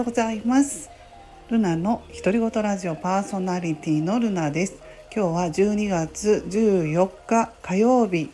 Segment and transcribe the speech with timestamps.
[0.00, 0.88] ようございます。
[1.50, 4.76] ルナの独り言ラジオパーソナリティのルナです。
[5.14, 8.30] 今日は12月14日火曜日、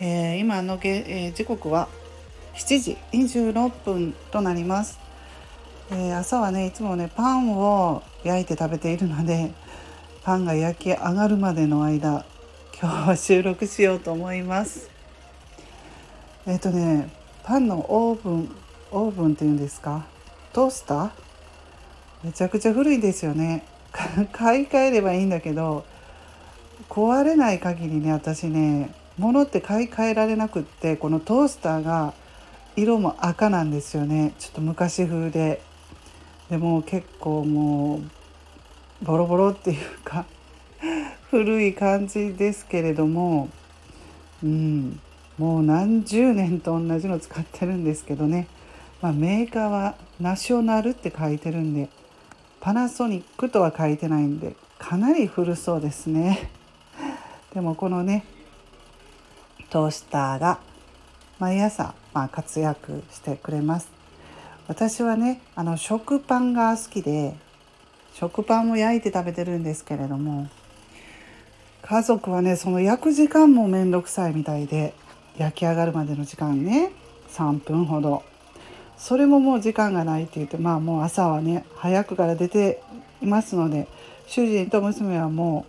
[0.00, 1.86] えー、今のげ、えー、時刻は
[2.54, 4.98] 7時26分となります、
[5.92, 9.52] えー、朝はねいつもねパンを焼いて食べているので
[10.24, 12.24] パンが焼き上がるまでの間
[12.80, 14.90] 今日は収録しようと思います。
[16.46, 17.08] えっ、とね
[17.44, 18.56] パンのオーブン
[18.90, 20.12] オーブンっていうんですか？
[20.54, 21.10] トースター？
[22.22, 23.64] めちゃくちゃ古いですよね。
[24.30, 25.84] 買い替えればいいんだけど
[26.88, 32.14] 壊れない限りね私ね物って買い替えられなくってこのトースターが
[32.76, 34.32] 色も赤なんですよね。
[34.38, 35.60] ちょっと昔風で。
[36.50, 38.00] でも結構も
[39.02, 40.24] うボロボロっていうか
[41.32, 43.48] 古い感じですけれども
[44.42, 45.00] うん。
[45.36, 48.46] もう何十年と同じの使ってるんですけどね。
[49.04, 51.90] まあ、メーカーはナショナルって書いてるんで
[52.58, 56.48] パナソニックとは書いてないんでかなり古そうですね。
[57.52, 58.24] でもこのね
[59.68, 60.58] トースターが
[61.38, 63.90] 毎朝、まあ、活躍してくれます。
[64.68, 67.36] 私はねあの食パンが好きで
[68.14, 70.48] 食パンも焼いて食べてるんですけれども
[71.82, 74.94] 家族はねその焼く時間も面倒くさいみたいで
[75.36, 76.90] 焼き上がるまでの時間ね
[77.28, 78.22] 3分ほど。
[78.96, 82.82] それももう時間がないって言ってまあもう朝はね早くから出て
[83.22, 83.86] いますので
[84.26, 85.66] 主人と娘はも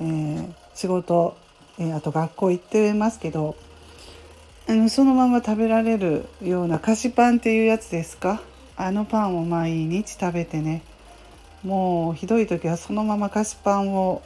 [0.00, 1.36] う、えー、仕事、
[1.78, 3.56] えー、あと学校行ってますけど
[4.68, 8.42] あのそのまま食べられるような菓子パンっていうやつですか？
[8.76, 10.82] あのパンを毎日食べてね
[11.62, 14.22] もうひどい時はそのまま菓子パンを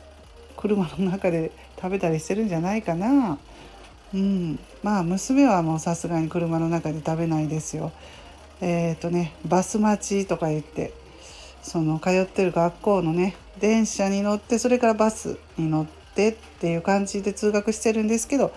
[0.57, 3.39] 車の中で食べたりしてるんじゃないかな。
[4.15, 7.93] うん、まあ娘はもうさすがに車の中で食べないですよ。
[8.61, 10.93] えっ、ー、とねバス待ちとか言って
[11.63, 18.53] その通ってる学校のね電車に乗ってそれからバスに乗ってっていう感じで通学してるんですけど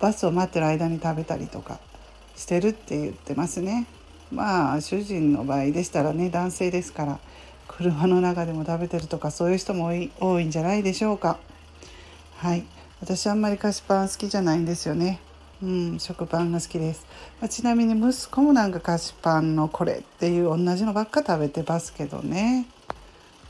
[0.00, 1.78] バスを待ってる間に食べたりとか
[2.36, 3.86] してるって言ってますね。
[4.32, 7.20] まあ主人の場合でしたらね男性ですから
[7.68, 11.38] 車の中でも食べてるとかそういう人も多いんじゃないでしょうか。
[12.36, 12.64] はい
[13.00, 15.20] 私あんまり菓子パン好きじゃないんですよね。
[15.64, 17.06] うん、食パンが好きです、
[17.40, 22.66] まあ、ちなみに息子もなんか菓子パンのこれっていう同じのばっか食べてますけどね。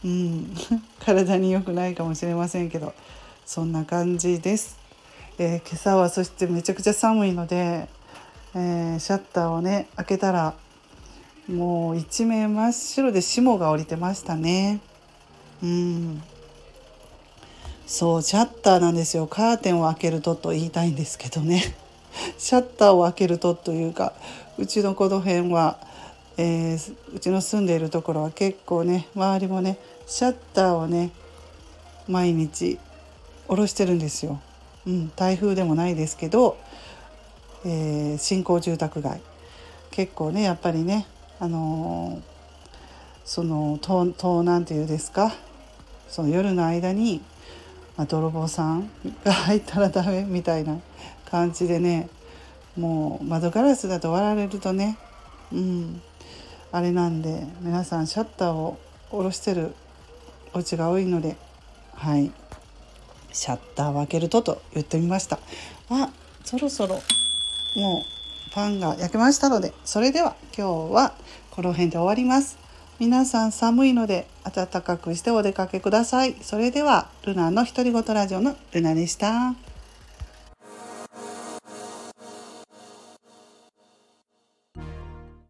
[0.04, 0.54] うん。
[1.04, 2.92] 体に良くないかもしれませんけど
[3.44, 4.78] そんな感じです、
[5.38, 7.88] えー、今朝はそしてめちゃくちゃ寒いので、
[8.54, 10.54] えー、シャッターをね開けたら
[11.48, 14.80] もう一面真っ白で霜が降りてましたね。
[15.62, 16.22] うん。
[17.86, 19.26] そうシャッターなんですよ。
[19.26, 21.76] カーテンを開けるとと言いたいんですけどね。
[22.38, 24.12] シャッターを開けるとというか
[24.58, 25.78] うちのこの辺は、
[26.36, 31.10] えー、うちの住んでいるところは結構ね周りもねシャッターをね
[32.08, 32.78] 毎日
[33.48, 34.40] 下ろしてるんですよ。
[34.86, 36.58] うん、台風でもないですけど、
[37.64, 39.20] えー、新興住宅街
[39.90, 41.06] 結構ねやっぱりね
[41.40, 42.20] あのー、
[43.24, 45.34] その盗難っていうですか
[46.08, 47.22] その夜の間に、
[47.96, 48.90] まあ、泥棒さん
[49.24, 50.78] が入ったらダメみたいな
[51.24, 52.08] 感じでね
[52.76, 54.98] もう窓ガラスだと割られるとね
[55.52, 56.02] うん
[56.72, 58.78] あれなんで皆さんシャッターを
[59.10, 59.74] 下ろしてる
[60.52, 61.36] お家が多いので
[61.94, 62.32] はい
[63.32, 65.38] シャッターを開けるとと言ってみました。
[65.90, 66.10] あ
[66.44, 67.00] そろそろ
[67.76, 71.14] もうパンが焼けましたのでそれでは今日は
[71.50, 72.63] この辺で終わります。
[73.00, 76.36] 皆さん寒いので暖かくしてお出かけください。
[76.40, 79.54] それではルナの独り言ラジオのルナでした。